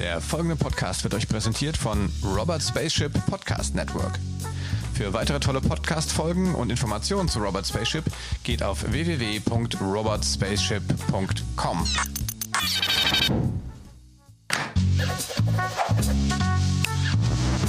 [0.00, 4.18] Der folgende Podcast wird euch präsentiert von Robert Spaceship Podcast Network.
[4.94, 8.04] Für weitere tolle Podcast-Folgen und Informationen zu Robert Spaceship
[8.42, 11.84] geht auf www.robertspaceship.com.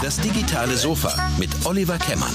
[0.02, 2.32] Das digitale Sofa mit Oliver Kemmern.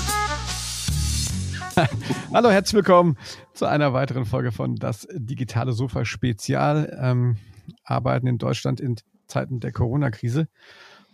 [2.35, 3.17] Hallo, herzlich willkommen
[3.55, 6.95] zu einer weiteren Folge von Das digitale Sofa Spezial.
[7.01, 7.39] Ähm,
[7.83, 10.49] Arbeiten in Deutschland in Zeiten der Corona-Krise.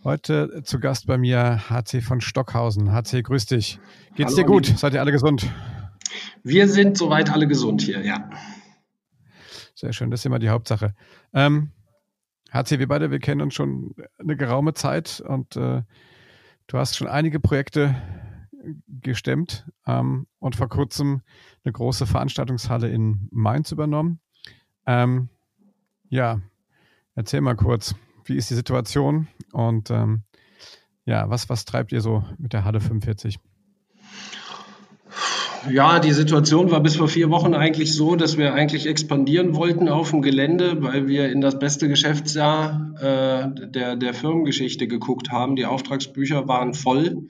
[0.03, 2.91] Heute zu Gast bei mir HC von Stockhausen.
[2.91, 3.79] HC, grüß dich.
[4.15, 4.67] Geht's Hallo, dir gut?
[4.67, 4.77] Lieb.
[4.77, 5.49] Seid ihr alle gesund?
[6.43, 8.29] Wir sind soweit alle gesund hier, ja.
[9.75, 10.93] Sehr schön, das ist immer die Hauptsache.
[11.33, 11.71] Ähm,
[12.51, 15.81] HC, wir beide, wir kennen uns schon eine geraume Zeit und äh,
[16.67, 17.95] du hast schon einige Projekte
[18.87, 21.21] gestemmt ähm, und vor kurzem
[21.63, 24.19] eine große Veranstaltungshalle in Mainz übernommen.
[24.85, 25.29] Ähm,
[26.09, 26.41] ja,
[27.15, 27.95] erzähl mal kurz,
[28.25, 30.23] wie ist die Situation und ähm,
[31.05, 33.39] ja, was, was treibt ihr so mit der Halle 45?
[35.71, 39.87] Ja, die Situation war bis vor vier Wochen eigentlich so, dass wir eigentlich expandieren wollten
[39.87, 45.55] auf dem Gelände, weil wir in das beste Geschäftsjahr äh, der, der Firmengeschichte geguckt haben.
[45.55, 47.29] Die Auftragsbücher waren voll.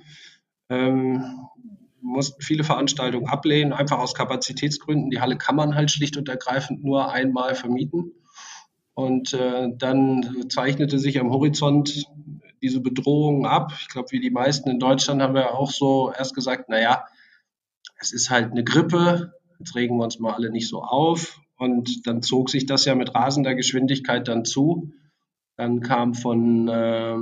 [0.70, 1.24] Ähm,
[2.02, 5.12] mussten viele Veranstaltungen ablehnen, einfach aus Kapazitätsgründen.
[5.12, 8.14] Die Halle kann man halt schlicht und ergreifend nur einmal vermieten.
[8.96, 12.06] Und äh, dann zeichnete sich am Horizont
[12.62, 13.74] diese Bedrohung ab.
[13.80, 17.06] Ich glaube, wie die meisten in Deutschland haben wir auch so erst gesagt, naja,
[18.00, 21.40] es ist halt eine Grippe, jetzt regen wir uns mal alle nicht so auf.
[21.58, 24.92] Und dann zog sich das ja mit rasender Geschwindigkeit dann zu.
[25.56, 27.18] Dann kam von, äh,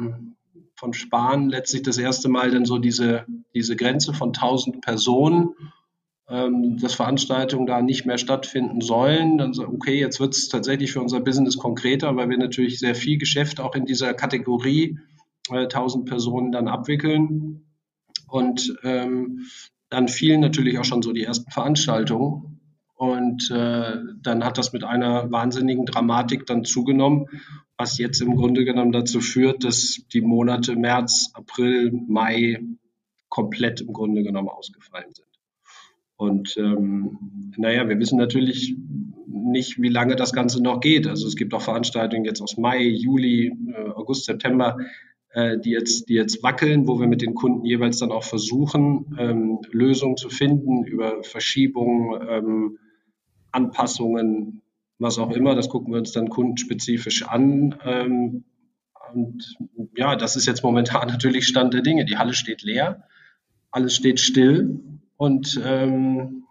[0.75, 5.55] von Spahn letztlich das erste Mal dann so diese, diese Grenze von 1000 Personen
[6.31, 9.37] ähm, dass Veranstaltungen da nicht mehr stattfinden sollen.
[9.37, 12.95] Dann so, okay, jetzt wird es tatsächlich für unser Business konkreter, weil wir natürlich sehr
[12.95, 14.97] viel Geschäft auch in dieser Kategorie
[15.49, 17.65] äh, 1000 Personen dann abwickeln.
[18.29, 19.45] Und ähm,
[19.89, 22.61] dann fielen natürlich auch schon so die ersten Veranstaltungen.
[22.95, 27.25] Und äh, dann hat das mit einer wahnsinnigen Dramatik dann zugenommen,
[27.75, 32.63] was jetzt im Grunde genommen dazu führt, dass die Monate März, April, Mai
[33.27, 35.30] komplett im Grunde genommen ausgefallen sind.
[36.21, 37.17] Und ähm,
[37.57, 38.75] naja, wir wissen natürlich
[39.25, 41.07] nicht, wie lange das Ganze noch geht.
[41.07, 44.77] Also es gibt auch Veranstaltungen jetzt aus Mai, Juli, äh, August, September,
[45.31, 49.17] äh, die, jetzt, die jetzt wackeln, wo wir mit den Kunden jeweils dann auch versuchen,
[49.17, 52.77] ähm, Lösungen zu finden über Verschiebungen, ähm,
[53.51, 54.61] Anpassungen,
[54.99, 55.55] was auch immer.
[55.55, 57.79] Das gucken wir uns dann kundenspezifisch an.
[57.83, 58.43] Ähm,
[59.11, 59.57] und
[59.95, 62.05] ja, das ist jetzt momentan natürlich Stand der Dinge.
[62.05, 63.05] Die Halle steht leer,
[63.71, 64.90] alles steht still.
[65.21, 66.45] Und ähm,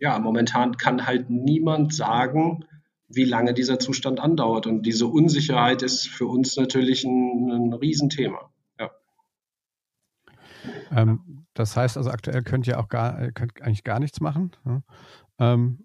[0.00, 2.64] ja, momentan kann halt niemand sagen,
[3.06, 4.66] wie lange dieser Zustand andauert.
[4.66, 8.50] Und diese Unsicherheit ist für uns natürlich ein, ein Riesenthema.
[8.80, 8.90] Ja.
[10.90, 14.52] Ähm, das heißt also, aktuell könnt ihr auch gar, könnt eigentlich gar nichts machen.
[14.64, 14.82] Ja?
[15.38, 15.84] Ähm,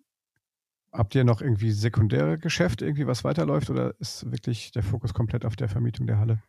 [0.93, 5.43] habt ihr noch irgendwie sekundäre Geschäfte, irgendwie was weiterläuft oder ist wirklich der Fokus komplett
[5.43, 6.41] auf der Vermietung der Halle?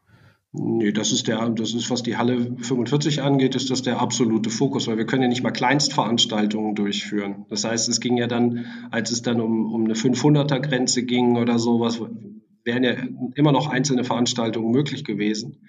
[0.53, 4.51] Nee, das ist der, das ist, was die Halle 45 angeht, ist das der absolute
[4.51, 7.47] Fokus, weil wir können ja nicht mal Kleinstveranstaltungen durchführen.
[7.49, 11.37] Das heißt, es ging ja dann, als es dann um, um eine 500er Grenze ging
[11.37, 12.01] oder sowas,
[12.65, 12.95] wären ja
[13.37, 15.69] immer noch einzelne Veranstaltungen möglich gewesen.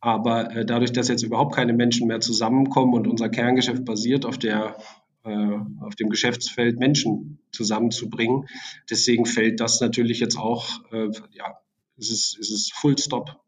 [0.00, 4.38] Aber äh, dadurch, dass jetzt überhaupt keine Menschen mehr zusammenkommen und unser Kerngeschäft basiert auf
[4.38, 4.76] der
[5.24, 8.46] äh, auf dem Geschäftsfeld Menschen zusammenzubringen,
[8.88, 11.58] deswegen fällt das natürlich jetzt auch, äh, ja,
[11.98, 13.38] es ist, es ist Full Stop.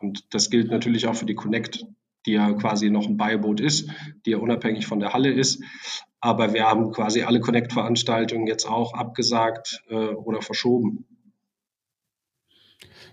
[0.00, 1.86] Und das gilt natürlich auch für die Connect,
[2.26, 3.90] die ja quasi noch ein Beiboot ist,
[4.26, 5.62] die ja unabhängig von der Halle ist.
[6.20, 11.06] Aber wir haben quasi alle Connect-Veranstaltungen jetzt auch abgesagt äh, oder verschoben.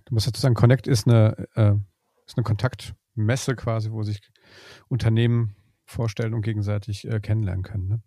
[0.05, 1.73] Du musst dazu sagen, Connect ist eine, äh,
[2.25, 4.19] ist eine Kontaktmesse quasi, wo sich
[4.87, 5.55] Unternehmen
[5.85, 7.87] vorstellen und gegenseitig äh, kennenlernen können.
[7.87, 8.01] Ne?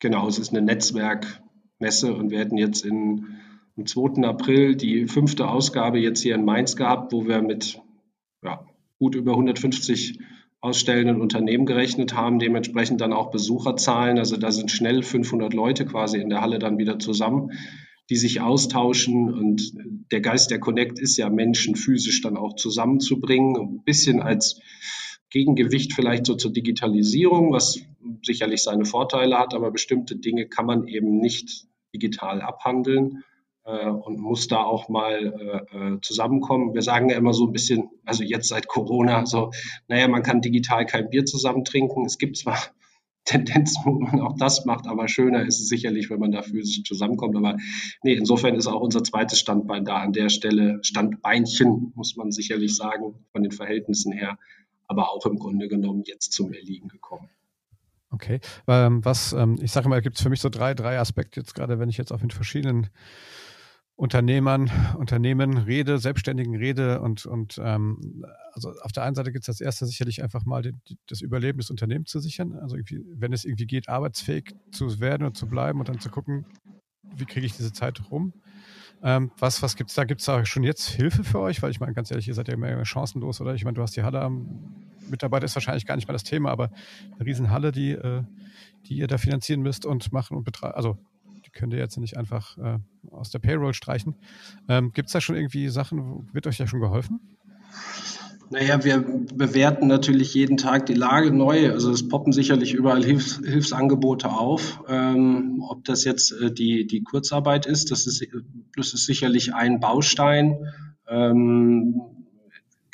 [0.00, 3.38] Genau, es ist eine Netzwerkmesse und wir hätten jetzt in,
[3.76, 4.26] am 2.
[4.26, 7.80] April die fünfte Ausgabe jetzt hier in Mainz gehabt, wo wir mit
[9.00, 10.18] gut über 150
[10.60, 14.18] ausstellenden Unternehmen gerechnet haben, dementsprechend dann auch Besucherzahlen.
[14.18, 17.52] Also da sind schnell 500 Leute quasi in der Halle dann wieder zusammen,
[18.10, 19.32] die sich austauschen.
[19.32, 19.72] Und
[20.12, 24.60] der Geist der Connect ist ja, Menschen physisch dann auch zusammenzubringen, ein bisschen als
[25.30, 27.80] Gegengewicht vielleicht so zur Digitalisierung, was
[28.22, 33.24] sicherlich seine Vorteile hat, aber bestimmte Dinge kann man eben nicht digital abhandeln
[33.64, 36.74] und muss da auch mal äh, äh, zusammenkommen.
[36.74, 39.50] Wir sagen ja immer so ein bisschen, also jetzt seit Corona, so,
[39.88, 42.04] naja, man kann digital kein Bier zusammen trinken.
[42.06, 42.58] Es gibt zwar
[43.24, 46.82] Tendenz, wo man auch das macht, aber schöner ist es sicherlich, wenn man da physisch
[46.84, 47.36] zusammenkommt.
[47.36, 47.58] Aber
[48.02, 52.74] nee, insofern ist auch unser zweites Standbein da an der Stelle, Standbeinchen, muss man sicherlich
[52.74, 54.38] sagen, von den Verhältnissen her,
[54.88, 57.28] aber auch im Grunde genommen jetzt zum Erliegen gekommen.
[58.10, 58.40] Okay.
[58.66, 61.54] Ähm, was, ähm, ich sage mal, gibt es für mich so drei, drei Aspekte jetzt
[61.54, 62.88] gerade, wenn ich jetzt auf den verschiedenen
[64.00, 68.24] Unternehmern, Unternehmen rede, Selbstständigen rede und, und ähm,
[68.54, 71.20] also auf der einen Seite gibt es das erste sicherlich einfach mal die, die, das
[71.20, 72.54] Überleben des Unternehmens zu sichern.
[72.54, 76.46] Also wenn es irgendwie geht, arbeitsfähig zu werden und zu bleiben und dann zu gucken,
[77.14, 78.32] wie kriege ich diese Zeit rum.
[79.02, 80.04] Ähm, was was gibt es da?
[80.04, 81.60] Gibt es da schon jetzt Hilfe für euch?
[81.60, 83.54] Weil ich meine, ganz ehrlich, ihr seid ja immer chancenlos, oder?
[83.54, 84.76] Ich meine, du hast die Halle am
[85.10, 86.70] Mitarbeiter ist wahrscheinlich gar nicht mal das Thema, aber
[87.16, 88.22] eine Riesenhalle, die, äh,
[88.86, 90.74] die ihr da finanzieren müsst und machen und betreiben.
[90.74, 90.96] Also
[91.50, 92.78] die könnt ihr jetzt nicht einfach äh,
[93.10, 94.16] aus der Payroll streichen.
[94.68, 97.20] Ähm, Gibt es da schon irgendwie Sachen, wird euch da schon geholfen?
[98.52, 98.98] Naja, wir
[99.32, 101.70] bewerten natürlich jeden Tag die Lage neu.
[101.70, 104.82] Also es poppen sicherlich überall Hilfs Hilfsangebote auf.
[104.88, 108.26] Ähm, ob das jetzt äh, die, die Kurzarbeit ist, das ist,
[108.76, 110.66] das ist sicherlich ein Baustein.
[111.08, 112.19] Ähm,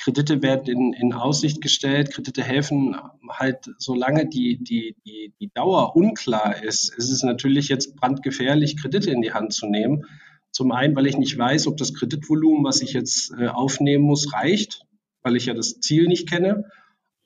[0.06, 2.12] Kredite werden in, in Aussicht gestellt.
[2.12, 2.96] Kredite helfen
[3.28, 9.10] halt, solange die, die, die, die Dauer unklar ist, ist es natürlich jetzt brandgefährlich, Kredite
[9.10, 10.04] in die Hand zu nehmen.
[10.52, 14.32] Zum einen, weil ich nicht weiß, ob das Kreditvolumen, was ich jetzt äh, aufnehmen muss,
[14.32, 14.82] reicht,
[15.22, 16.70] weil ich ja das Ziel nicht kenne.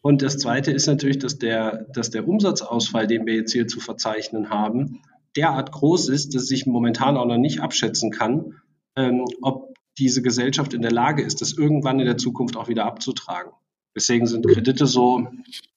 [0.00, 3.80] Und das Zweite ist natürlich, dass der, dass der Umsatzausfall, den wir jetzt hier zu
[3.80, 5.02] verzeichnen haben,
[5.36, 8.54] derart groß ist, dass ich momentan auch noch nicht abschätzen kann,
[8.96, 9.69] ähm, ob
[10.00, 13.52] diese Gesellschaft in der Lage ist, das irgendwann in der Zukunft auch wieder abzutragen.
[13.94, 15.28] Deswegen sind Kredite so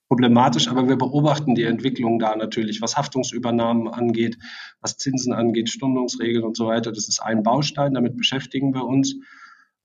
[0.08, 4.38] problematisch, aber wir beobachten die Entwicklung da natürlich, was Haftungsübernahmen angeht,
[4.80, 6.92] was Zinsen angeht, Stundungsregeln und so weiter.
[6.92, 9.16] Das ist ein Baustein, damit beschäftigen wir uns.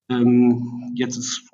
[0.09, 1.49] Ähm, jetzt ist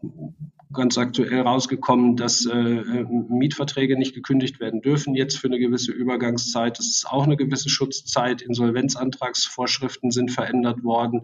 [0.76, 6.78] ganz aktuell rausgekommen, dass äh, Mietverträge nicht gekündigt werden dürfen, jetzt für eine gewisse Übergangszeit.
[6.78, 8.42] Das ist auch eine gewisse Schutzzeit.
[8.42, 11.22] Insolvenzantragsvorschriften sind verändert worden.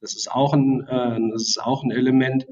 [0.00, 2.46] Das ist auch ein, äh, das ist auch ein Element.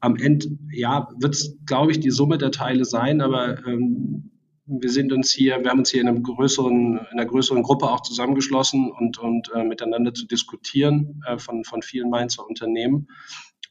[0.00, 4.30] Am Ende, ja, wird es, glaube ich, die Summe der Teile sein, aber ähm,
[4.66, 8.00] wir sind uns hier, wir haben uns hier in, größeren, in einer größeren Gruppe auch
[8.00, 13.08] zusammengeschlossen und, und äh, miteinander zu diskutieren äh, von, von vielen Mainzer Unternehmen.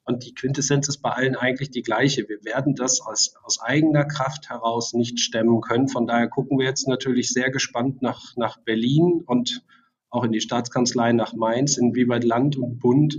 [0.06, 2.28] Und die Quintessenz ist bei allen eigentlich die gleiche.
[2.28, 5.88] Wir werden das aus, aus eigener Kraft heraus nicht stemmen können.
[5.88, 9.64] Von daher gucken wir jetzt natürlich sehr gespannt nach, nach Berlin und
[10.10, 13.18] auch in die Staatskanzlei nach Mainz, inwieweit Land und Bund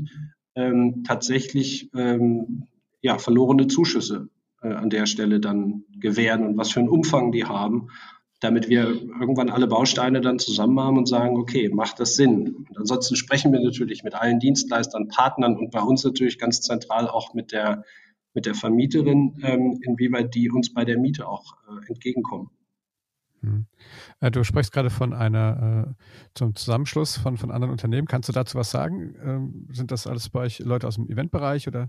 [0.54, 2.69] ähm, tatsächlich ähm,
[3.00, 4.28] ja, verlorene Zuschüsse
[4.62, 7.88] äh, an der Stelle dann gewähren und was für einen Umfang die haben
[8.44, 8.88] damit wir
[9.20, 12.67] irgendwann alle Bausteine dann zusammen haben und sagen, okay, macht das Sinn?
[12.69, 17.08] Und ansonsten sprechen wir natürlich mit allen Dienstleistern, Partnern und bei uns natürlich ganz zentral
[17.08, 17.85] auch mit der,
[18.35, 22.50] mit der Vermieterin, ähm, inwieweit die uns bei der Miete auch äh, entgegenkommen.
[23.41, 23.64] Hm.
[24.20, 26.05] Äh, du sprichst gerade von einer äh,
[26.35, 28.06] zum Zusammenschluss von, von anderen Unternehmen.
[28.06, 29.17] Kannst du dazu was sagen?
[29.25, 31.88] Ähm, sind das alles bei euch Leute aus dem Eventbereich oder?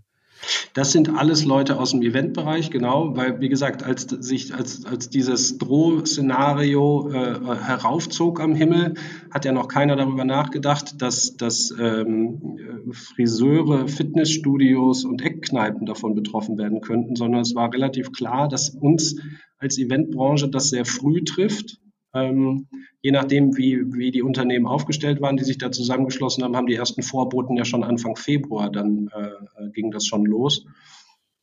[0.73, 5.09] Das sind alles Leute aus dem Eventbereich, genau, weil, wie gesagt, als sich, als, als
[5.09, 8.95] dieses Drohszenario äh, heraufzog am Himmel,
[9.31, 12.59] hat ja noch keiner darüber nachgedacht, dass, dass ähm,
[12.91, 19.15] Friseure, Fitnessstudios und Eckkneipen davon betroffen werden könnten, sondern es war relativ klar, dass uns
[19.57, 21.79] als Eventbranche das sehr früh trifft
[22.15, 22.67] ähm,
[23.01, 26.75] je nachdem, wie, wie die Unternehmen aufgestellt waren, die sich da zusammengeschlossen haben, haben die
[26.75, 30.65] ersten Vorboten ja schon Anfang Februar, dann äh, ging das schon los.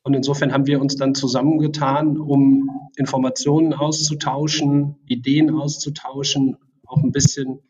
[0.02, 6.56] Und insofern haben wir uns dann zusammengetan, um Informationen auszutauschen, Ideen auszutauschen,
[6.86, 7.60] auch ein bisschen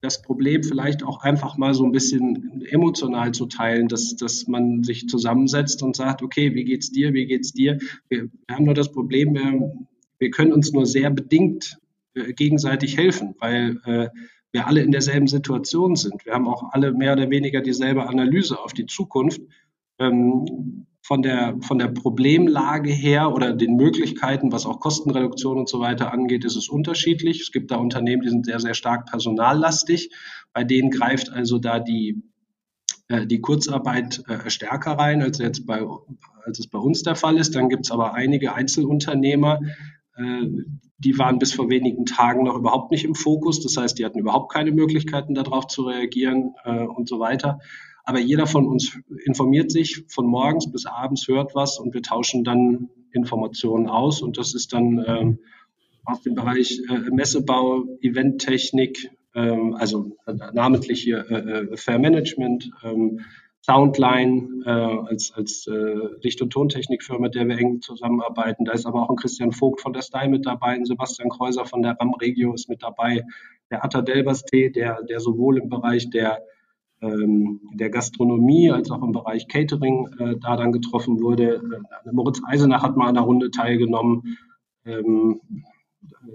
[0.00, 4.84] das Problem vielleicht auch einfach mal so ein bisschen emotional zu teilen, dass, dass man
[4.84, 7.78] sich zusammensetzt und sagt, okay, wie geht's dir, wie geht's dir?
[8.08, 9.72] Wir, wir haben nur das Problem, wir
[10.24, 11.78] wir können uns nur sehr bedingt
[12.14, 14.08] äh, gegenseitig helfen, weil äh,
[14.52, 16.24] wir alle in derselben Situation sind.
[16.24, 19.42] Wir haben auch alle mehr oder weniger dieselbe Analyse auf die Zukunft.
[19.98, 25.78] Ähm, von der, von der Problemlage her oder den Möglichkeiten, was auch Kostenreduktion und so
[25.78, 27.42] weiter angeht, ist es unterschiedlich.
[27.42, 30.08] Es gibt da Unternehmen, die sind sehr, sehr stark personallastig.
[30.54, 32.22] Bei denen greift also da die,
[33.08, 35.86] äh, die Kurzarbeit äh, stärker rein, als, jetzt bei,
[36.46, 37.54] als es bei uns der Fall ist.
[37.54, 39.60] Dann gibt es aber einige Einzelunternehmer,
[40.16, 43.60] die waren bis vor wenigen Tagen noch überhaupt nicht im Fokus.
[43.60, 47.58] Das heißt, die hatten überhaupt keine Möglichkeiten, darauf zu reagieren äh, und so weiter.
[48.04, 52.44] Aber jeder von uns informiert sich von morgens bis abends, hört was und wir tauschen
[52.44, 54.22] dann Informationen aus.
[54.22, 55.38] Und das ist dann ähm,
[56.04, 60.16] aus dem Bereich äh, Messebau, Eventtechnik, ähm, also
[60.52, 63.20] namentlich hier äh, Fair Management, ähm,
[63.64, 68.66] Soundline äh, als, als äh, Licht- und Tontechnikfirma, mit der wir eng zusammenarbeiten.
[68.66, 71.64] Da ist aber auch ein Christian Vogt von der Style mit dabei, ein Sebastian Kreuser
[71.64, 73.24] von der RAM Regio ist mit dabei,
[73.70, 76.42] der Atta Delbers-Tee, der, der sowohl im Bereich der,
[77.00, 81.54] ähm, der Gastronomie als auch im Bereich Catering äh, da dann getroffen wurde.
[81.54, 84.36] Äh, Moritz Eisenach hat mal an der Runde teilgenommen.
[84.84, 85.40] Ähm,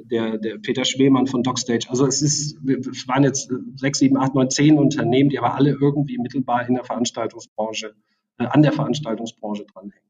[0.05, 1.88] der, der Peter Schwemann von DocStage.
[1.89, 5.71] Also es ist, es waren jetzt sechs, sieben, acht, neun, zehn Unternehmen, die aber alle
[5.71, 7.95] irgendwie mittelbar in der Veranstaltungsbranche,
[8.38, 10.09] äh, an der Veranstaltungsbranche dranhängen.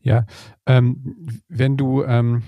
[0.00, 0.26] Ja,
[0.66, 2.42] ähm, wenn du ähm,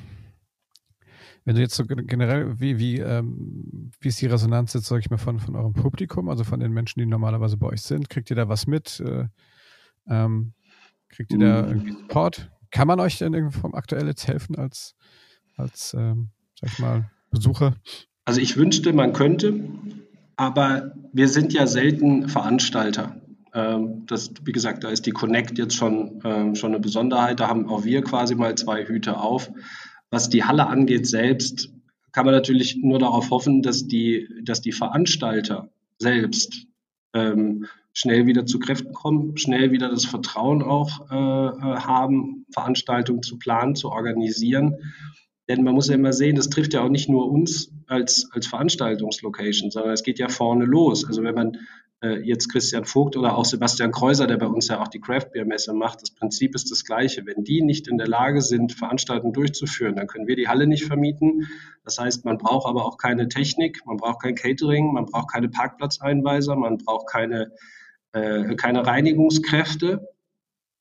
[1.47, 5.11] wenn du jetzt so generell, wie, wie, ähm, wie ist die Resonanz jetzt, sag ich
[5.11, 8.11] mal, von, von eurem Publikum, also von den Menschen, die normalerweise bei euch sind?
[8.11, 8.99] Kriegt ihr da was mit?
[8.99, 9.29] Äh,
[10.09, 10.55] ähm,
[11.09, 12.51] kriegt ihr da irgendwie Support?
[12.73, 14.97] Kann man euch denn irgendwie vom aktuell jetzt helfen als
[15.57, 16.29] als, ähm,
[16.61, 17.75] sag ich mal, Besucher?
[18.25, 19.61] Also ich wünschte, man könnte,
[20.37, 23.21] aber wir sind ja selten Veranstalter.
[23.55, 27.41] Ähm, das, wie gesagt, da ist die Connect jetzt schon, ähm, schon eine Besonderheit.
[27.41, 29.51] Da haben auch wir quasi mal zwei Hüte auf.
[30.11, 31.71] Was die Halle angeht selbst,
[32.13, 36.67] kann man natürlich nur darauf hoffen, dass die, dass die Veranstalter selbst
[37.15, 43.23] ähm, schnell wieder zu Kräften kommen, schnell wieder das Vertrauen auch äh, äh haben, Veranstaltungen
[43.23, 44.77] zu planen, zu organisieren
[45.49, 48.47] denn man muss ja immer sehen, das trifft ja auch nicht nur uns als, als
[48.47, 51.05] Veranstaltungslocation, sondern es geht ja vorne los.
[51.07, 51.59] Also wenn man
[52.03, 55.31] äh, jetzt Christian Vogt oder auch Sebastian Kreuser, der bei uns ja auch die Craft
[55.33, 57.25] Beer Messe macht, das Prinzip ist das gleiche.
[57.27, 60.85] Wenn die nicht in der Lage sind, Veranstaltungen durchzuführen, dann können wir die Halle nicht
[60.85, 61.49] vermieten.
[61.85, 65.49] Das heißt, man braucht aber auch keine Technik, man braucht kein Catering, man braucht keine
[65.49, 67.53] Parkplatzeinweiser, man braucht keine,
[68.13, 70.09] äh, keine Reinigungskräfte.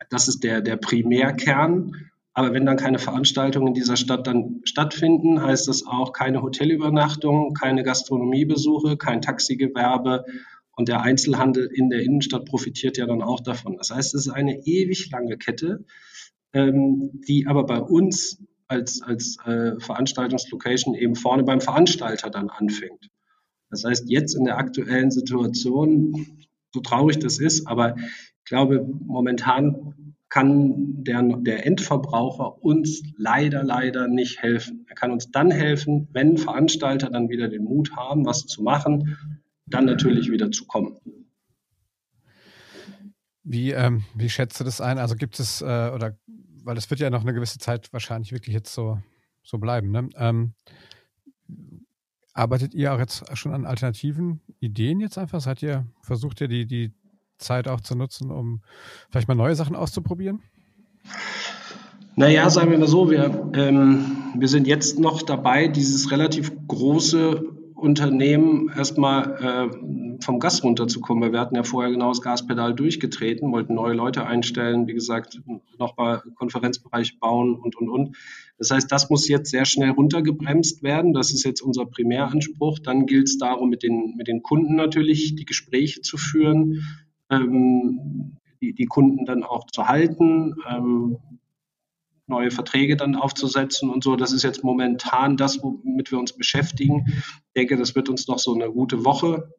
[0.10, 2.10] Das ist der, der Primärkern.
[2.38, 7.54] Aber wenn dann keine Veranstaltungen in dieser Stadt dann stattfinden, heißt das auch keine Hotelübernachtung,
[7.54, 10.26] keine Gastronomiebesuche, kein Taxigewerbe
[10.76, 13.78] und der Einzelhandel in der Innenstadt profitiert ja dann auch davon.
[13.78, 15.86] Das heißt, es ist eine ewig lange Kette,
[16.52, 23.10] ähm, die aber bei uns als, als äh, Veranstaltungslocation eben vorne beim Veranstalter dann anfängt.
[23.70, 26.28] Das heißt, jetzt in der aktuellen Situation,
[26.74, 30.05] so traurig das ist, aber ich glaube, momentan
[30.36, 34.86] kann der, der Endverbraucher uns leider, leider nicht helfen.
[34.90, 39.18] Er kann uns dann helfen, wenn Veranstalter dann wieder den Mut haben, was zu machen,
[39.66, 40.98] dann natürlich wieder zu kommen.
[43.44, 44.98] Wie, ähm, wie schätzt du das ein?
[44.98, 46.18] Also gibt es, äh, oder
[46.66, 49.00] weil es wird ja noch eine gewisse Zeit wahrscheinlich wirklich jetzt so,
[49.42, 49.92] so bleiben.
[49.92, 50.10] Ne?
[50.18, 50.54] Ähm,
[52.34, 55.40] arbeitet ihr auch jetzt schon an alternativen Ideen jetzt einfach?
[55.40, 56.92] Seid ihr, versucht ihr die, die
[57.38, 58.62] Zeit auch zu nutzen, um
[59.10, 60.42] vielleicht mal neue Sachen auszuprobieren?
[62.16, 67.44] Naja, sagen wir mal so, wir, ähm, wir sind jetzt noch dabei, dieses relativ große
[67.76, 73.52] Unternehmen erstmal äh, vom Gas runterzukommen, weil wir hatten ja vorher genau das Gaspedal durchgetreten,
[73.52, 75.42] wollten neue Leute einstellen, wie gesagt,
[75.78, 78.18] nochmal Konferenzbereich bauen und, und, und.
[78.58, 81.14] Das heißt, das muss jetzt sehr schnell runtergebremst werden.
[81.14, 82.80] Das ist jetzt unser Primäranspruch.
[82.80, 86.82] Dann gilt es darum, mit den, mit den Kunden natürlich die Gespräche zu führen,
[87.32, 91.18] die, die Kunden dann auch zu halten, ähm,
[92.28, 94.16] neue Verträge dann aufzusetzen und so.
[94.16, 97.06] Das ist jetzt momentan das, womit wir uns beschäftigen.
[97.08, 99.54] Ich denke, das wird uns noch so eine gute Woche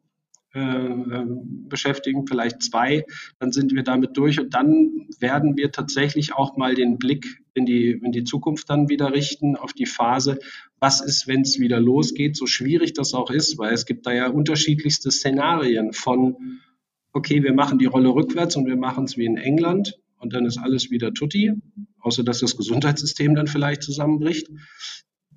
[0.53, 3.05] äh, ähm, beschäftigen, vielleicht zwei.
[3.39, 7.65] Dann sind wir damit durch und dann werden wir tatsächlich auch mal den Blick in
[7.65, 10.39] die, in die Zukunft dann wieder richten, auf die Phase,
[10.79, 14.13] was ist, wenn es wieder losgeht, so schwierig das auch ist, weil es gibt da
[14.13, 16.59] ja unterschiedlichste Szenarien von
[17.17, 20.45] okay, wir machen die Rolle rückwärts und wir machen es wie in England und dann
[20.45, 21.51] ist alles wieder tutti,
[21.99, 24.47] außer dass das Gesundheitssystem dann vielleicht zusammenbricht,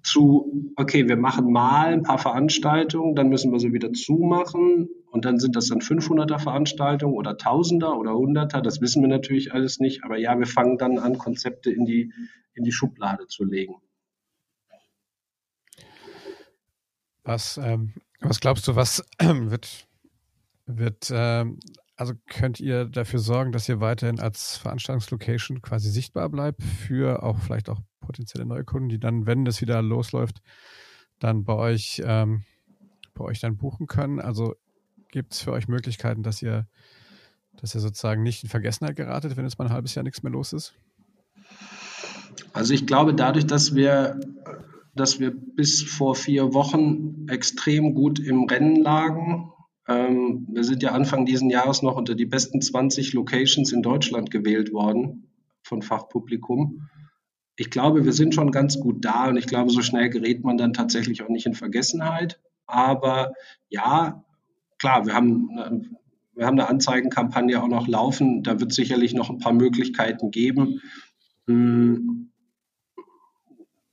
[0.03, 5.25] zu, okay, wir machen mal ein paar Veranstaltungen, dann müssen wir sie wieder zumachen und
[5.25, 9.79] dann sind das dann 500er Veranstaltungen oder Tausender oder Hunderter, das wissen wir natürlich alles
[9.79, 12.13] nicht, aber ja, wir fangen dann an, Konzepte in die,
[12.55, 13.77] in die Schublade zu legen.
[17.23, 19.87] Was, ähm, was glaubst du, was wird
[20.79, 21.45] wird, äh,
[21.97, 27.39] also könnt ihr dafür sorgen, dass ihr weiterhin als Veranstaltungslocation quasi sichtbar bleibt für auch
[27.39, 30.41] vielleicht auch potenzielle neue Kunden, die dann, wenn das wieder losläuft,
[31.19, 32.43] dann bei euch, ähm,
[33.15, 34.21] bei euch dann buchen können?
[34.21, 34.57] Also
[35.11, 36.67] gibt es für euch Möglichkeiten, dass ihr,
[37.61, 40.33] dass ihr sozusagen nicht in Vergessenheit geratet, wenn jetzt mal ein halbes Jahr nichts mehr
[40.33, 40.75] los ist?
[42.53, 44.19] Also ich glaube, dadurch, dass wir,
[44.95, 49.53] dass wir bis vor vier Wochen extrem gut im Rennen lagen,
[49.91, 54.31] ähm, wir sind ja Anfang diesen Jahres noch unter die besten 20 Locations in Deutschland
[54.31, 55.29] gewählt worden
[55.63, 56.89] von Fachpublikum.
[57.57, 60.57] Ich glaube, wir sind schon ganz gut da und ich glaube, so schnell gerät man
[60.57, 62.41] dann tatsächlich auch nicht in Vergessenheit.
[62.67, 63.33] Aber
[63.69, 64.25] ja,
[64.79, 65.99] klar, wir haben
[66.35, 68.43] wir haben eine Anzeigenkampagne auch noch laufen.
[68.43, 70.81] Da wird sicherlich noch ein paar Möglichkeiten geben.
[71.47, 72.31] Hm,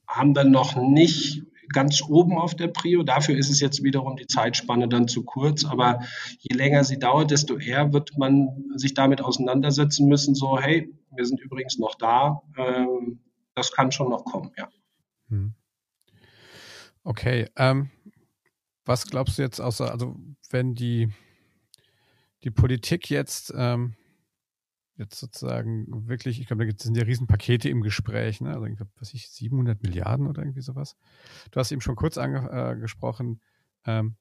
[0.07, 3.03] haben dann noch nicht ganz oben auf der Prio.
[3.03, 5.65] Dafür ist es jetzt wiederum die Zeitspanne dann zu kurz.
[5.65, 6.01] Aber
[6.39, 10.35] je länger sie dauert, desto eher wird man sich damit auseinandersetzen müssen.
[10.35, 12.41] So, hey, wir sind übrigens noch da.
[12.57, 13.19] Ähm,
[13.55, 14.69] das kann schon noch kommen, ja.
[15.29, 15.53] Hm.
[17.03, 17.47] Okay.
[17.55, 17.89] Ähm,
[18.85, 20.15] was glaubst du jetzt außer, also
[20.49, 21.09] wenn die,
[22.43, 23.95] die Politik jetzt ähm,
[24.97, 28.53] jetzt sozusagen wirklich, ich glaube, da sind ja Riesenpakete im Gespräch, ne?
[28.53, 30.95] also ich glaube, was ich, 700 Milliarden oder irgendwie sowas.
[31.51, 33.39] Du hast eben schon kurz angesprochen,
[33.85, 34.15] äh, ähm,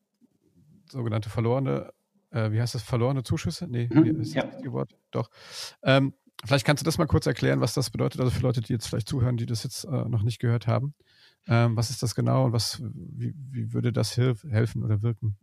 [0.88, 1.92] sogenannte verlorene,
[2.30, 3.66] äh, wie heißt das, verlorene Zuschüsse?
[3.68, 4.50] Nee, mhm, ist das ja.
[4.50, 4.96] das Wort?
[5.10, 5.30] Doch.
[5.82, 6.14] Ähm,
[6.44, 8.86] vielleicht kannst du das mal kurz erklären, was das bedeutet, also für Leute, die jetzt
[8.86, 10.94] vielleicht zuhören, die das jetzt äh, noch nicht gehört haben.
[11.48, 15.38] Ähm, was ist das genau und was, wie, wie würde das helfen oder wirken?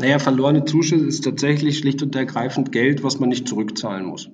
[0.00, 4.30] Naja, verlorene Zuschüsse ist tatsächlich schlicht und ergreifend Geld, was man nicht zurückzahlen muss.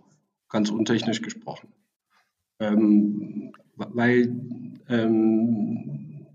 [0.48, 1.70] Ganz untechnisch gesprochen.
[2.60, 4.32] Ähm, weil
[4.88, 6.28] ähm,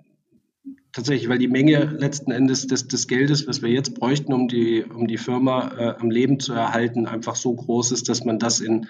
[0.92, 4.84] tatsächlich, weil die Menge letzten Endes des, des, Geldes, was wir jetzt bräuchten, um die,
[4.84, 8.60] um die Firma äh, am Leben zu erhalten, einfach so groß ist, dass man das
[8.60, 8.88] in,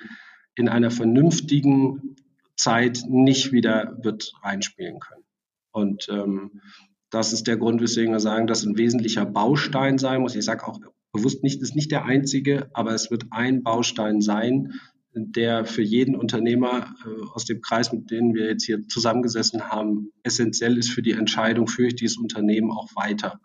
[0.55, 2.15] in einer vernünftigen
[2.55, 5.23] Zeit nicht wieder wird reinspielen können.
[5.71, 6.61] Und ähm,
[7.11, 10.35] das ist der Grund, weswegen wir sagen, dass ein wesentlicher Baustein sein muss.
[10.35, 10.79] Ich sage auch
[11.11, 14.73] bewusst nicht, ist nicht der einzige, aber es wird ein Baustein sein,
[15.13, 20.13] der für jeden Unternehmer äh, aus dem Kreis, mit dem wir jetzt hier zusammengesessen haben,
[20.23, 23.41] essentiell ist für die Entscheidung, führe ich dieses Unternehmen auch weiter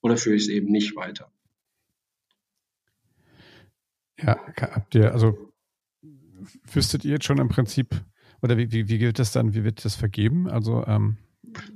[0.00, 1.32] oder führe ich es eben nicht weiter.
[4.20, 5.52] Ja, habt ihr, also
[6.72, 8.00] wüsstet ihr jetzt schon im Prinzip,
[8.42, 10.48] oder wie, wie, wie gilt das dann, wie wird das vergeben?
[10.48, 11.16] Also ähm,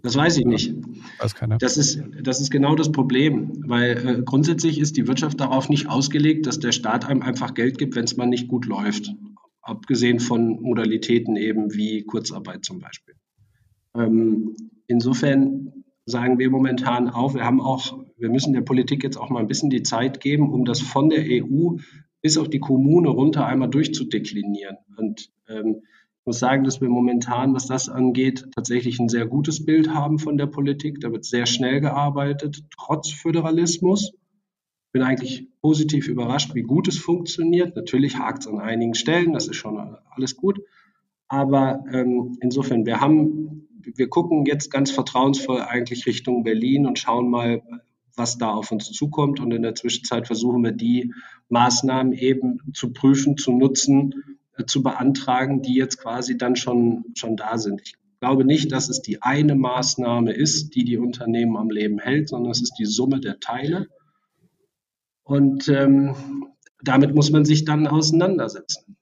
[0.02, 0.75] das weiß ich nicht.
[1.19, 1.59] Weiß keiner.
[1.59, 5.88] Das ist, das ist genau das Problem, weil äh, grundsätzlich ist die Wirtschaft darauf nicht
[5.88, 9.14] ausgelegt, dass der Staat einem einfach Geld gibt, wenn es mal nicht gut läuft.
[9.62, 13.14] Abgesehen von Modalitäten eben wie Kurzarbeit zum Beispiel.
[13.97, 19.31] Ähm, insofern sagen wir momentan auch, wir haben auch, wir müssen der Politik jetzt auch
[19.31, 21.76] mal ein bisschen die Zeit geben, um das von der EU
[22.23, 24.76] bis auf die Kommune runter einmal durchzudeklinieren.
[24.97, 25.83] Und ähm,
[26.22, 30.20] ich muss sagen, dass wir momentan, was das angeht, tatsächlich ein sehr gutes Bild haben
[30.20, 31.00] von der Politik.
[31.00, 34.12] Da wird sehr schnell gearbeitet, trotz Föderalismus.
[34.12, 37.74] Ich bin eigentlich positiv überrascht, wie gut es funktioniert.
[37.74, 40.61] Natürlich hakt es an einigen Stellen, das ist schon alles gut.
[41.26, 47.30] Aber ähm, insofern, wir haben, wir gucken jetzt ganz vertrauensvoll eigentlich Richtung Berlin und schauen
[47.30, 47.62] mal,
[48.14, 49.40] was da auf uns zukommt.
[49.40, 51.12] Und in der Zwischenzeit versuchen wir die
[51.48, 57.59] Maßnahmen eben zu prüfen, zu nutzen, zu beantragen, die jetzt quasi dann schon, schon da
[57.59, 57.83] sind.
[57.83, 62.29] Ich glaube nicht, dass es die eine Maßnahme ist, die die Unternehmen am Leben hält,
[62.29, 63.88] sondern es ist die Summe der Teile.
[65.25, 66.14] Und ähm,
[66.83, 68.96] damit muss man sich dann auseinandersetzen.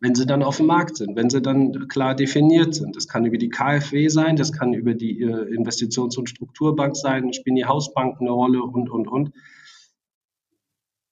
[0.00, 2.96] Wenn sie dann auf dem Markt sind, wenn sie dann klar definiert sind.
[2.96, 7.34] Das kann über die KfW sein, das kann über die äh, Investitions- und Strukturbank sein,
[7.34, 9.32] spielen die Hausbanken eine Rolle und, und, und.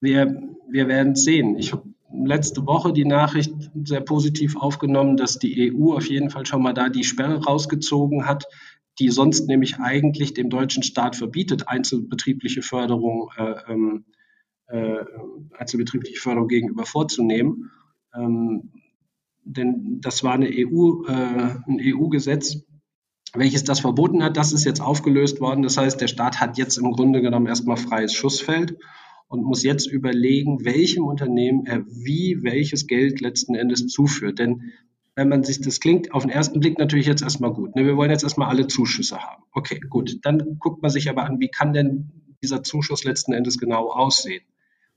[0.00, 1.58] Wir, wir werden sehen.
[1.58, 1.74] Ich
[2.12, 3.52] letzte Woche die Nachricht
[3.84, 8.26] sehr positiv aufgenommen, dass die EU auf jeden Fall schon mal da die Sperre rausgezogen
[8.26, 8.44] hat,
[8.98, 14.04] die sonst nämlich eigentlich dem deutschen Staat verbietet, einzelbetriebliche Förderung, äh, ähm,
[14.66, 15.04] äh,
[15.56, 17.70] einzelbetriebliche Förderung gegenüber vorzunehmen.
[18.14, 18.72] Ähm,
[19.44, 22.64] denn das war eine EU, äh, ein EU-Gesetz,
[23.34, 24.36] welches das verboten hat.
[24.36, 25.62] Das ist jetzt aufgelöst worden.
[25.62, 28.76] Das heißt, der Staat hat jetzt im Grunde genommen erstmal freies Schussfeld
[29.28, 34.38] und muss jetzt überlegen, welchem Unternehmen er wie welches Geld letzten Endes zuführt.
[34.38, 34.72] Denn
[35.14, 37.76] wenn man sich, das klingt auf den ersten Blick natürlich jetzt erstmal gut.
[37.76, 37.84] Ne?
[37.84, 39.42] Wir wollen jetzt erstmal alle Zuschüsse haben.
[39.52, 40.18] Okay, gut.
[40.22, 42.10] Dann guckt man sich aber an, wie kann denn
[42.42, 44.44] dieser Zuschuss letzten Endes genau aussehen?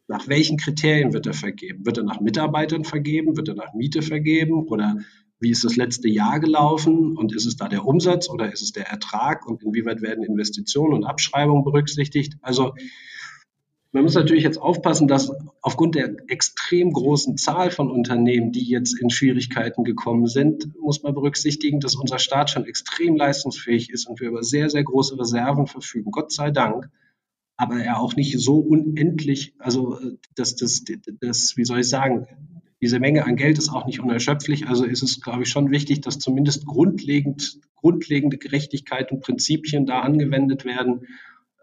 [0.07, 1.85] Nach welchen Kriterien wird er vergeben?
[1.85, 3.35] Wird er nach Mitarbeitern vergeben?
[3.35, 4.67] Wird er nach Miete vergeben?
[4.67, 4.97] Oder
[5.39, 7.17] wie ist das letzte Jahr gelaufen?
[7.17, 9.47] Und ist es da der Umsatz oder ist es der Ertrag?
[9.47, 12.37] Und inwieweit werden Investitionen und Abschreibungen berücksichtigt?
[12.41, 12.73] Also
[13.93, 18.99] man muss natürlich jetzt aufpassen, dass aufgrund der extrem großen Zahl von Unternehmen, die jetzt
[18.99, 24.21] in Schwierigkeiten gekommen sind, muss man berücksichtigen, dass unser Staat schon extrem leistungsfähig ist und
[24.21, 26.11] wir über sehr, sehr große Reserven verfügen.
[26.11, 26.89] Gott sei Dank.
[27.57, 29.99] Aber er auch nicht so unendlich, also
[30.35, 30.83] das, das,
[31.19, 32.27] das, wie soll ich sagen,
[32.81, 34.67] diese Menge an Geld ist auch nicht unerschöpflich.
[34.67, 39.99] Also ist es, glaube ich, schon wichtig, dass zumindest grundlegend, grundlegende Gerechtigkeit und Prinzipien da
[39.99, 41.07] angewendet werden äh,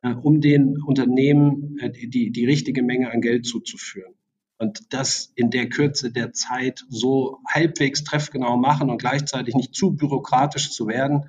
[0.03, 4.15] um den Unternehmen äh, die, die richtige Menge an Geld zuzuführen.
[4.59, 9.95] Und das in der Kürze der Zeit so halbwegs treffgenau machen und gleichzeitig nicht zu
[9.95, 11.27] bürokratisch zu werden,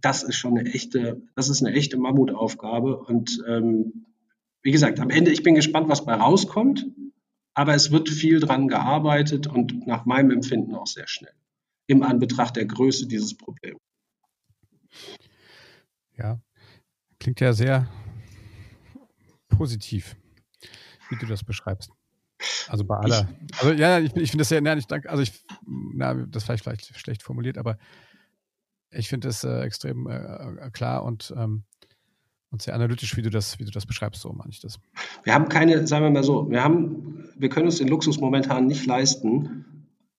[0.00, 2.98] das ist schon eine echte, das ist eine echte Mammutaufgabe.
[2.98, 4.06] Und ähm,
[4.62, 6.86] wie gesagt, am Ende, ich bin gespannt, was bei rauskommt,
[7.54, 11.34] aber es wird viel dran gearbeitet und nach meinem Empfinden auch sehr schnell
[11.86, 13.80] im Anbetracht der Größe dieses Problems.
[16.16, 16.40] Ja,
[17.24, 17.88] klingt ja sehr
[19.48, 20.14] positiv,
[21.08, 21.90] wie du das beschreibst.
[22.68, 23.30] Also bei aller.
[23.60, 25.32] Also ja, ich, ich finde das sehr, ja, ich danke, also ich,
[25.66, 27.78] na, das vielleicht vielleicht schlecht formuliert, aber
[28.90, 31.64] ich finde es äh, extrem äh, äh, klar und ähm,
[32.50, 34.78] und sehr analytisch, wie du das, wie du das beschreibst, so meine ich das.
[35.22, 38.66] Wir haben keine, sagen wir mal so, wir haben, wir können uns den Luxus momentan
[38.66, 39.64] nicht leisten,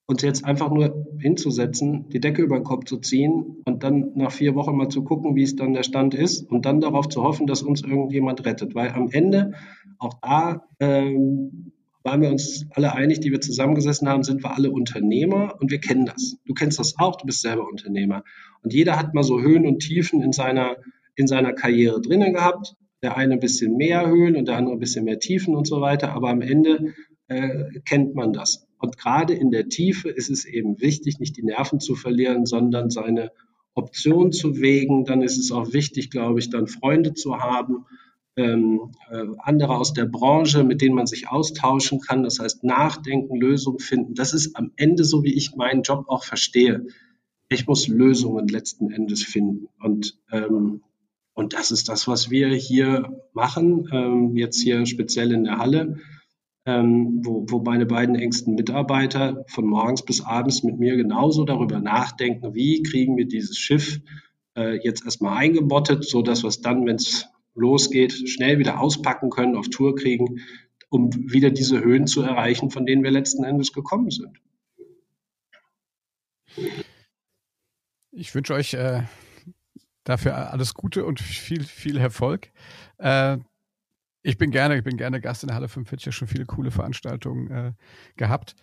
[0.07, 4.31] uns jetzt einfach nur hinzusetzen, die Decke über den Kopf zu ziehen und dann nach
[4.31, 7.23] vier Wochen mal zu gucken, wie es dann der Stand ist und dann darauf zu
[7.23, 8.75] hoffen, dass uns irgendjemand rettet.
[8.75, 9.53] Weil am Ende,
[9.97, 11.71] auch da ähm,
[12.03, 15.79] waren wir uns alle einig, die wir zusammengesessen haben, sind wir alle Unternehmer und wir
[15.79, 16.37] kennen das.
[16.45, 18.23] Du kennst das auch, du bist selber Unternehmer.
[18.61, 20.77] Und jeder hat mal so Höhen und Tiefen in seiner,
[21.15, 22.75] in seiner Karriere drinnen gehabt.
[23.01, 25.81] Der eine ein bisschen mehr Höhen und der andere ein bisschen mehr Tiefen und so
[25.81, 26.13] weiter.
[26.13, 26.93] Aber am Ende
[27.27, 28.67] äh, kennt man das.
[28.77, 32.89] Und gerade in der Tiefe ist es eben wichtig, nicht die Nerven zu verlieren, sondern
[32.89, 33.31] seine
[33.73, 35.05] Option zu wägen.
[35.05, 37.85] Dann ist es auch wichtig, glaube ich, dann Freunde zu haben,
[38.37, 42.23] ähm, äh, andere aus der Branche, mit denen man sich austauschen kann.
[42.23, 44.13] Das heißt, nachdenken, Lösungen finden.
[44.13, 46.85] Das ist am Ende so, wie ich meinen Job auch verstehe.
[47.49, 49.67] Ich muss Lösungen letzten Endes finden.
[49.79, 50.81] Und, ähm,
[51.33, 55.99] und das ist das, was wir hier machen, ähm, jetzt hier speziell in der Halle
[56.65, 61.79] ähm, wo, wo meine beiden engsten Mitarbeiter von morgens bis abends mit mir genauso darüber
[61.79, 64.01] nachdenken, wie kriegen wir dieses Schiff
[64.55, 69.29] äh, jetzt erstmal eingebottet, so dass wir es dann, wenn es losgeht, schnell wieder auspacken
[69.29, 70.39] können, auf Tour kriegen,
[70.89, 74.39] um wieder diese Höhen zu erreichen, von denen wir letzten Endes gekommen sind.
[78.11, 79.03] Ich wünsche euch äh,
[80.03, 82.49] dafür alles Gute und viel, viel Erfolg.
[82.97, 83.37] Äh,
[84.25, 86.71] ich bin gerne, ich bin gerne Gast in der Halle 45, ja schon viele coole
[86.71, 87.73] Veranstaltungen äh,
[88.17, 88.55] gehabt.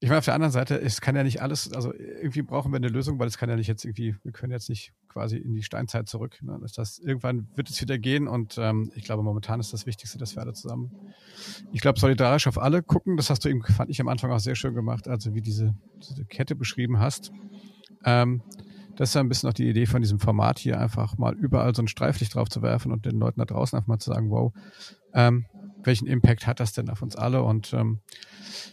[0.00, 2.76] Ich meine, auf der anderen Seite, es kann ja nicht alles, also irgendwie brauchen wir
[2.76, 5.56] eine Lösung, weil es kann ja nicht jetzt irgendwie, wir können jetzt nicht quasi in
[5.56, 6.38] die Steinzeit zurück.
[6.42, 6.56] Ne?
[6.62, 10.16] Das, das, irgendwann wird es wieder gehen und ähm, ich glaube, momentan ist das Wichtigste,
[10.16, 10.92] dass wir alle zusammen,
[11.72, 13.16] ich glaube, solidarisch auf alle gucken.
[13.16, 15.74] Das hast du eben, fand ich am Anfang auch sehr schön gemacht, also wie diese,
[16.08, 17.32] diese Kette beschrieben hast.
[18.04, 18.42] Ähm,
[18.98, 21.72] das ist ja ein bisschen auch die Idee von diesem Format hier, einfach mal überall
[21.72, 24.28] so ein Streiflicht drauf zu werfen und den Leuten da draußen einfach mal zu sagen,
[24.28, 24.52] wow,
[25.14, 25.46] ähm,
[25.84, 27.44] welchen Impact hat das denn auf uns alle?
[27.44, 28.00] Und ähm,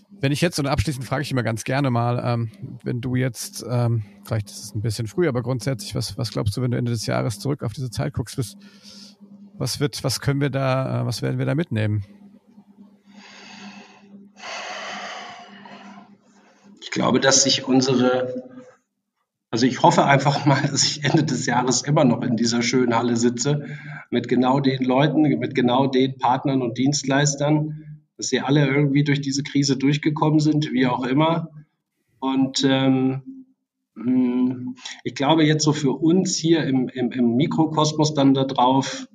[0.10, 2.50] wenn ich jetzt, und abschließend frage ich immer ganz gerne mal, ähm,
[2.84, 6.58] wenn du jetzt, ähm, vielleicht ist es ein bisschen früh, aber grundsätzlich, was, was glaubst
[6.58, 8.58] du, wenn du Ende des Jahres zurück auf diese Zeit guckst, was,
[9.60, 12.04] was wird, was können wir da, äh, was werden wir da mitnehmen?
[16.82, 18.55] Ich glaube, dass sich unsere
[19.56, 22.94] also ich hoffe einfach mal, dass ich Ende des Jahres immer noch in dieser schönen
[22.94, 23.66] Halle sitze,
[24.10, 29.22] mit genau den Leuten, mit genau den Partnern und Dienstleistern, dass sie alle irgendwie durch
[29.22, 31.52] diese Krise durchgekommen sind, wie auch immer.
[32.20, 33.46] Und ähm,
[33.96, 39.08] hm, ich glaube jetzt so für uns hier im, im, im Mikrokosmos dann da drauf,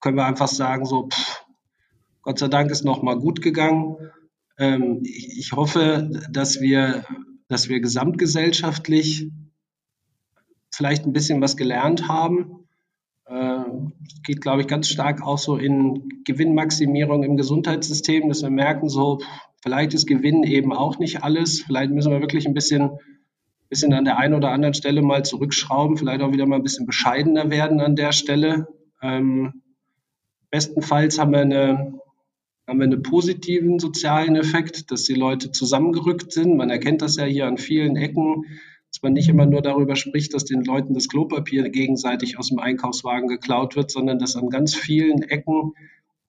[0.00, 1.46] können wir einfach sagen, so, pff,
[2.20, 3.96] Gott sei Dank ist noch mal gut gegangen.
[4.58, 7.06] Ähm, ich, ich hoffe, dass wir
[7.54, 9.30] dass wir gesamtgesellschaftlich
[10.74, 12.66] vielleicht ein bisschen was gelernt haben.
[13.26, 13.62] Äh,
[14.24, 19.20] geht, glaube ich, ganz stark auch so in Gewinnmaximierung im Gesundheitssystem, dass wir merken, so
[19.62, 21.62] vielleicht ist Gewinn eben auch nicht alles.
[21.62, 22.98] Vielleicht müssen wir wirklich ein bisschen,
[23.68, 26.86] bisschen an der einen oder anderen Stelle mal zurückschrauben, vielleicht auch wieder mal ein bisschen
[26.86, 28.66] bescheidener werden an der Stelle.
[29.00, 29.62] Ähm,
[30.50, 32.00] bestenfalls haben wir eine
[32.66, 36.56] haben wir einen positiven sozialen Effekt, dass die Leute zusammengerückt sind.
[36.56, 38.46] Man erkennt das ja hier an vielen Ecken,
[38.90, 42.58] dass man nicht immer nur darüber spricht, dass den Leuten das Klopapier gegenseitig aus dem
[42.58, 45.72] Einkaufswagen geklaut wird, sondern dass an ganz vielen Ecken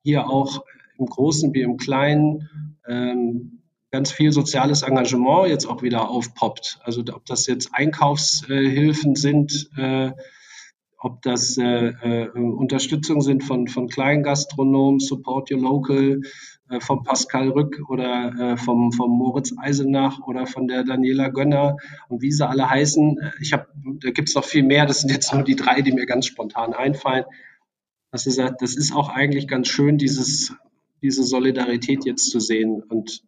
[0.04, 0.63] hier auch
[0.98, 6.80] im Großen wie im Kleinen ähm, ganz viel soziales Engagement jetzt auch wieder aufpoppt.
[6.84, 10.12] Also ob das jetzt Einkaufshilfen sind, äh,
[11.06, 16.22] ob das äh, äh, Unterstützung sind von, von Kleingastronomen, Support Your Local,
[16.68, 21.78] äh, vom Pascal Rück oder äh, vom, vom Moritz Eisenach oder von der Daniela Gönner
[22.10, 23.20] und wie sie alle heißen.
[23.20, 23.68] Äh, ich habe,
[24.02, 26.26] da gibt es noch viel mehr, das sind jetzt nur die drei, die mir ganz
[26.26, 27.26] spontan einfallen.
[28.12, 30.56] Das ist, das ist auch eigentlich ganz schön, dieses,
[31.04, 33.22] diese Solidarität jetzt zu sehen und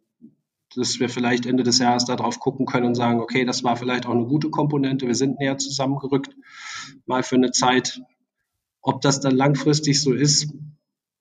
[0.78, 4.06] dass wir vielleicht Ende des Jahres darauf gucken können und sagen, okay, das war vielleicht
[4.06, 6.36] auch eine gute Komponente, wir sind näher zusammengerückt,
[7.06, 8.00] mal für eine Zeit.
[8.80, 10.52] Ob das dann langfristig so ist,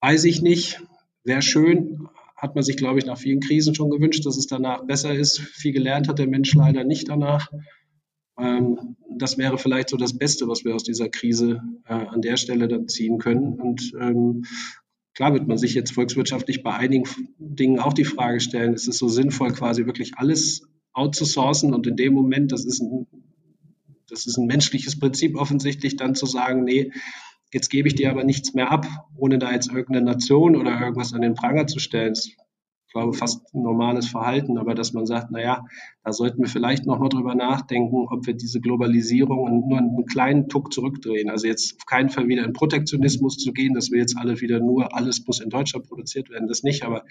[0.01, 0.81] weiß ich nicht.
[1.23, 4.85] Wäre schön, hat man sich, glaube ich, nach vielen Krisen schon gewünscht, dass es danach
[4.85, 5.39] besser ist.
[5.39, 7.49] Viel gelernt hat der Mensch leider nicht danach.
[8.39, 12.37] Ähm, das wäre vielleicht so das Beste, was wir aus dieser Krise äh, an der
[12.37, 13.59] Stelle dann ziehen können.
[13.59, 14.45] Und ähm,
[15.17, 17.05] Klar wird man sich jetzt volkswirtschaftlich bei einigen
[17.39, 20.61] Dingen auch die Frage stellen, ist es so sinnvoll, quasi wirklich alles
[20.93, 23.07] outzusourcen und in dem Moment, das ist ein,
[24.07, 26.91] das ist ein menschliches Prinzip offensichtlich, dann zu sagen, nee,
[27.51, 31.13] jetzt gebe ich dir aber nichts mehr ab, ohne da jetzt irgendeine Nation oder irgendwas
[31.13, 32.09] an den Pranger zu stellen.
[32.09, 32.29] Das
[32.87, 35.65] ich glaube, fast normales Verhalten, aber dass man sagt, naja,
[36.05, 40.71] da sollten wir vielleicht nochmal drüber nachdenken, ob wir diese Globalisierung nur einen kleinen Tuck
[40.71, 41.29] zurückdrehen.
[41.29, 44.61] Also jetzt auf keinen Fall wieder in Protektionismus zu gehen, dass wir jetzt alle wieder
[44.61, 47.03] nur, alles muss in Deutschland produziert werden, das nicht, aber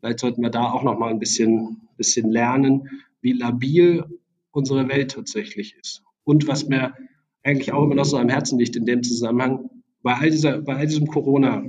[0.00, 2.88] vielleicht sollten wir da auch nochmal ein bisschen, bisschen lernen,
[3.20, 4.06] wie labil
[4.50, 6.02] unsere Welt tatsächlich ist.
[6.24, 6.94] Und was mir
[7.42, 9.68] eigentlich auch immer noch so am Herzen liegt in dem Zusammenhang,
[10.02, 11.64] bei all dieser, bei all diesem Corona,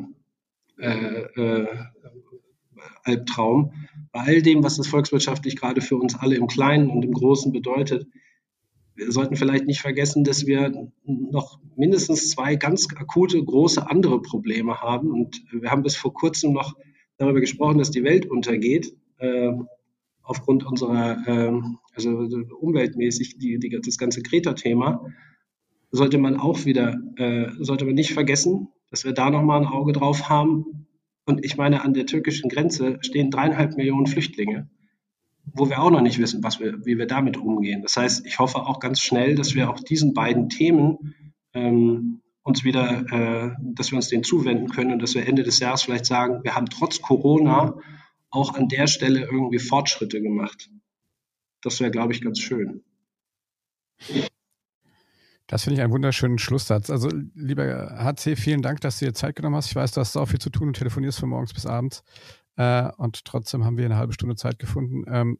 [0.77, 1.67] äh, äh,
[3.03, 3.73] Albtraum.
[4.11, 7.51] Bei all dem, was das volkswirtschaftlich gerade für uns alle im Kleinen und im Großen
[7.51, 8.07] bedeutet,
[8.99, 14.81] wir sollten vielleicht nicht vergessen, dass wir noch mindestens zwei ganz akute, große andere Probleme
[14.81, 15.11] haben.
[15.11, 16.75] Und wir haben bis vor kurzem noch
[17.17, 19.53] darüber gesprochen, dass die Welt untergeht, äh,
[20.21, 21.61] aufgrund unserer, äh,
[21.95, 22.27] also
[22.59, 25.05] umweltmäßig, die, die, das ganze Kreta-Thema.
[25.91, 29.93] Sollte man auch wieder, äh, sollte man nicht vergessen, dass wir da nochmal ein Auge
[29.93, 30.87] drauf haben,
[31.29, 34.67] und ich meine, an der türkischen Grenze stehen dreieinhalb Millionen Flüchtlinge,
[35.45, 37.83] wo wir auch noch nicht wissen, was wir, wie wir damit umgehen.
[37.83, 41.13] Das heißt, ich hoffe auch ganz schnell, dass wir auch diesen beiden Themen
[41.53, 45.59] ähm, uns wieder, äh, dass wir uns denen zuwenden können und dass wir Ende des
[45.59, 47.75] Jahres vielleicht sagen, wir haben trotz Corona
[48.31, 50.71] auch an der Stelle irgendwie Fortschritte gemacht.
[51.61, 52.83] Das wäre, glaube ich, ganz schön.
[55.49, 56.91] Das finde ich einen wunderschönen Schlusssatz.
[56.91, 59.65] Also, lieber HC, vielen Dank, dass du dir Zeit genommen hast.
[59.65, 62.03] Ich weiß, du hast auch viel zu tun und telefonierst von morgens bis abends.
[62.55, 65.05] Äh, und trotzdem haben wir eine halbe Stunde Zeit gefunden.
[65.07, 65.39] Ähm,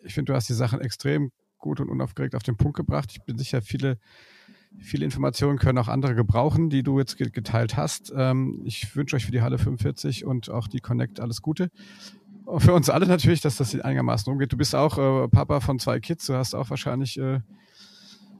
[0.00, 3.12] ich finde, du hast die Sachen extrem gut und unaufgeregt auf den Punkt gebracht.
[3.12, 3.96] Ich bin sicher, viele,
[4.78, 8.12] viele Informationen können auch andere gebrauchen, die du jetzt geteilt hast.
[8.14, 11.70] Ähm, ich wünsche euch für die Halle 45 und auch die Connect alles Gute.
[12.58, 14.52] Für uns alle natürlich, dass das einigermaßen umgeht.
[14.52, 16.26] Du bist auch äh, Papa von zwei Kids.
[16.26, 17.40] Du hast auch wahrscheinlich äh,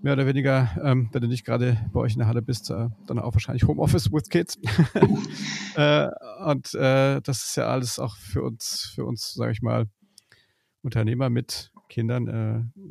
[0.03, 2.89] mehr oder weniger, ähm, wenn du nicht gerade bei euch in der Halle bist, äh,
[3.07, 4.59] dann auch wahrscheinlich Homeoffice with Kids.
[5.77, 6.09] äh,
[6.45, 9.87] und äh, das ist ja alles auch für uns, für uns, sage ich mal,
[10.83, 12.73] Unternehmer mit Kindern.
[12.75, 12.91] Äh,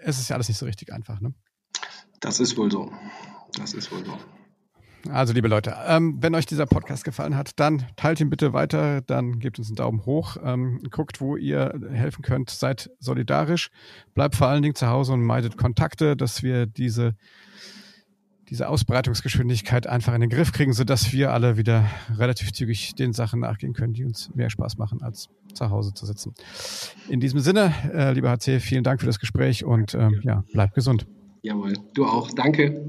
[0.00, 1.20] es ist ja alles nicht so richtig einfach.
[1.20, 1.34] Ne?
[2.20, 2.90] Das ist wohl so.
[3.56, 4.16] Das ist wohl so.
[5.10, 9.00] Also, liebe Leute, ähm, wenn euch dieser Podcast gefallen hat, dann teilt ihn bitte weiter,
[9.00, 13.70] dann gebt uns einen Daumen hoch, ähm, guckt, wo ihr helfen könnt, seid solidarisch,
[14.14, 17.16] bleibt vor allen Dingen zu Hause und meidet Kontakte, dass wir diese,
[18.48, 21.86] diese Ausbreitungsgeschwindigkeit einfach in den Griff kriegen, sodass wir alle wieder
[22.16, 26.06] relativ zügig den Sachen nachgehen können, die uns mehr Spaß machen, als zu Hause zu
[26.06, 26.34] sitzen.
[27.08, 30.74] In diesem Sinne, äh, lieber HC, vielen Dank für das Gespräch und ähm, ja, bleibt
[30.74, 31.06] gesund.
[31.42, 32.30] Jawohl, du auch.
[32.30, 32.86] Danke.